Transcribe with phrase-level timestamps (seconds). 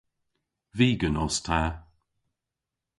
[0.79, 1.61] Vegan os ta.